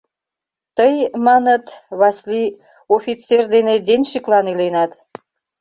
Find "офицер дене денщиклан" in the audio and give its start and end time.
2.95-4.45